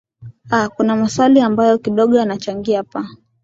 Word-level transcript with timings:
aa 0.51 0.69
kuna 0.69 0.95
maswala 0.95 1.45
ambayo 1.45 1.77
kidogo 1.77 2.17
yanachangia 2.17 2.83
pa 2.83 3.09